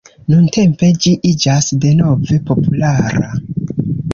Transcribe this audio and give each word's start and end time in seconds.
Nuntempe 0.31 0.89
ĝi 1.03 1.13
iĝas 1.31 1.69
denove 1.83 2.41
populara. 2.49 3.31